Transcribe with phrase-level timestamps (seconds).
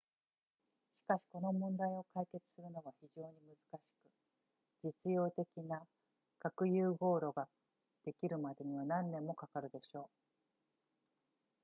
[1.03, 3.27] しかしこの問題を解決するのは非常に
[3.71, 3.83] 難し
[4.81, 5.79] く実用的な
[6.39, 7.47] 核融合炉が
[8.03, 10.05] できるまでには何年もかかるでしょう